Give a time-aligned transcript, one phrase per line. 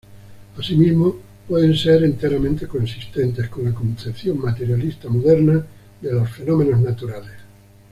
[0.57, 1.15] Asimismo,
[1.47, 5.63] pueden ser enteramente consistentes con la concepción materialista moderna
[6.01, 7.33] de los fenómenos naturales.